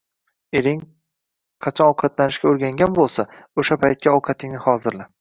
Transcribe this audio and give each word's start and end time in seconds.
Ering 0.61 0.79
qachon 1.67 1.91
ovqatlanishga 1.95 2.51
o‘rgangan 2.55 2.99
bo‘lsa, 2.99 3.29
o‘sha 3.63 3.81
paytga 3.87 4.19
ovqatingni 4.21 4.69
hozirla. 4.71 5.09